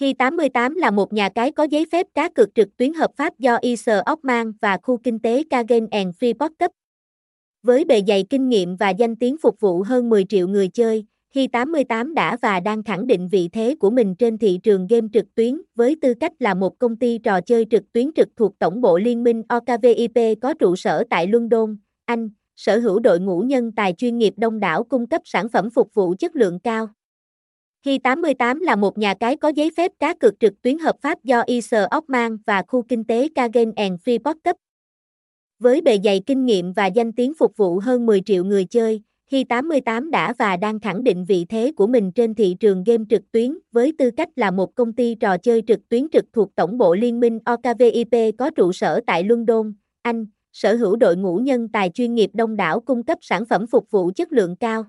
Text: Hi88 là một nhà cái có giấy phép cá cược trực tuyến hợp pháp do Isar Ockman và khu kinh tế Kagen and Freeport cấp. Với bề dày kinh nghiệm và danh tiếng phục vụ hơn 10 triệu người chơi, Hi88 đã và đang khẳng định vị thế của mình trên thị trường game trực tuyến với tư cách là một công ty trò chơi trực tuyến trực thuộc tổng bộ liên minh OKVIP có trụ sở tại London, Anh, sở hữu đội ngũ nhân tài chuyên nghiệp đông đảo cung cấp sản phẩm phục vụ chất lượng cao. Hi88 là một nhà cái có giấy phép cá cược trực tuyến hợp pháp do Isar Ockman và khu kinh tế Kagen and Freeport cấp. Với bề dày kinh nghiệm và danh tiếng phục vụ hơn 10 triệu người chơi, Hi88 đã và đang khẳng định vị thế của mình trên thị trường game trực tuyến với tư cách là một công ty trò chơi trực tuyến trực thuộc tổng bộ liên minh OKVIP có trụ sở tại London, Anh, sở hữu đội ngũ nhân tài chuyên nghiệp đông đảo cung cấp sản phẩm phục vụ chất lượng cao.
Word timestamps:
Hi88 0.00 0.74
là 0.74 0.90
một 0.90 1.12
nhà 1.12 1.28
cái 1.28 1.52
có 1.52 1.64
giấy 1.64 1.86
phép 1.92 2.06
cá 2.14 2.28
cược 2.28 2.54
trực 2.54 2.76
tuyến 2.76 2.94
hợp 2.94 3.10
pháp 3.16 3.38
do 3.38 3.58
Isar 3.60 4.00
Ockman 4.12 4.52
và 4.60 4.78
khu 4.82 4.96
kinh 4.96 5.18
tế 5.18 5.42
Kagen 5.50 5.86
and 5.90 6.16
Freeport 6.20 6.50
cấp. 6.58 6.70
Với 7.62 7.84
bề 7.84 8.02
dày 8.08 8.24
kinh 8.30 8.48
nghiệm 8.48 8.76
và 8.76 8.90
danh 8.90 9.16
tiếng 9.16 9.36
phục 9.42 9.60
vụ 9.60 9.82
hơn 9.82 10.08
10 10.08 10.24
triệu 10.24 10.48
người 10.48 10.68
chơi, 10.68 11.04
Hi88 11.34 12.14
đã 12.14 12.36
và 12.42 12.60
đang 12.60 12.82
khẳng 12.82 13.06
định 13.06 13.28
vị 13.28 13.48
thế 13.52 13.74
của 13.80 13.90
mình 13.90 14.14
trên 14.14 14.38
thị 14.38 14.60
trường 14.62 14.86
game 14.86 15.06
trực 15.12 15.34
tuyến 15.34 15.60
với 15.74 15.96
tư 16.02 16.14
cách 16.14 16.32
là 16.38 16.54
một 16.54 16.78
công 16.78 16.96
ty 16.96 17.18
trò 17.18 17.40
chơi 17.40 17.66
trực 17.70 17.92
tuyến 17.92 18.10
trực 18.16 18.28
thuộc 18.36 18.58
tổng 18.58 18.80
bộ 18.80 18.98
liên 18.98 19.24
minh 19.24 19.42
OKVIP 19.48 20.38
có 20.42 20.54
trụ 20.54 20.76
sở 20.76 21.04
tại 21.10 21.26
London, 21.26 21.76
Anh, 22.04 22.30
sở 22.56 22.78
hữu 22.78 22.98
đội 23.00 23.20
ngũ 23.20 23.40
nhân 23.40 23.72
tài 23.72 23.92
chuyên 23.92 24.18
nghiệp 24.18 24.34
đông 24.36 24.60
đảo 24.60 24.84
cung 24.84 25.06
cấp 25.06 25.22
sản 25.24 25.48
phẩm 25.48 25.70
phục 25.70 25.94
vụ 25.94 26.14
chất 26.18 26.36
lượng 26.36 26.58
cao. 26.58 26.88
Hi88 27.86 28.60
là 28.60 28.76
một 28.76 28.98
nhà 28.98 29.14
cái 29.14 29.36
có 29.36 29.48
giấy 29.48 29.70
phép 29.76 29.92
cá 29.98 30.14
cược 30.14 30.40
trực 30.40 30.62
tuyến 30.62 30.78
hợp 30.78 30.96
pháp 31.02 31.24
do 31.24 31.40
Isar 31.40 31.84
Ockman 31.96 32.36
và 32.46 32.62
khu 32.68 32.82
kinh 32.82 33.04
tế 33.04 33.28
Kagen 33.34 33.72
and 33.76 34.00
Freeport 34.04 34.34
cấp. 34.44 34.56
Với 35.58 35.80
bề 35.80 35.98
dày 36.04 36.20
kinh 36.26 36.44
nghiệm 36.44 36.72
và 36.72 36.86
danh 36.86 37.12
tiếng 37.12 37.34
phục 37.34 37.56
vụ 37.56 37.78
hơn 37.78 38.06
10 38.06 38.20
triệu 38.20 38.44
người 38.44 38.64
chơi, 38.64 39.02
Hi88 39.30 40.10
đã 40.10 40.34
và 40.38 40.56
đang 40.56 40.80
khẳng 40.80 41.04
định 41.04 41.24
vị 41.24 41.44
thế 41.48 41.72
của 41.76 41.86
mình 41.86 42.12
trên 42.12 42.34
thị 42.34 42.56
trường 42.60 42.84
game 42.84 43.04
trực 43.10 43.22
tuyến 43.32 43.58
với 43.72 43.92
tư 43.98 44.10
cách 44.10 44.28
là 44.36 44.50
một 44.50 44.74
công 44.74 44.92
ty 44.92 45.14
trò 45.14 45.38
chơi 45.38 45.62
trực 45.66 45.88
tuyến 45.88 46.06
trực 46.12 46.24
thuộc 46.32 46.54
tổng 46.54 46.78
bộ 46.78 46.94
liên 46.94 47.20
minh 47.20 47.38
OKVIP 47.44 48.34
có 48.38 48.50
trụ 48.50 48.72
sở 48.72 49.00
tại 49.06 49.24
London, 49.24 49.72
Anh, 50.02 50.26
sở 50.52 50.74
hữu 50.74 50.96
đội 50.96 51.16
ngũ 51.16 51.36
nhân 51.36 51.68
tài 51.68 51.90
chuyên 51.94 52.14
nghiệp 52.14 52.30
đông 52.34 52.56
đảo 52.56 52.80
cung 52.80 53.02
cấp 53.02 53.18
sản 53.20 53.44
phẩm 53.44 53.66
phục 53.66 53.90
vụ 53.90 54.10
chất 54.16 54.32
lượng 54.32 54.56
cao. 54.56 54.84